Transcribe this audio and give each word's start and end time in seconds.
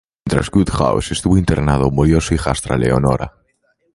Mientras 0.25 0.51
Wodehouse 0.51 1.11
estuvo 1.11 1.37
internado, 1.37 1.91
murió 1.91 2.19
su 2.21 2.33
hijastra 2.33 2.75
Leonora. 2.75 3.35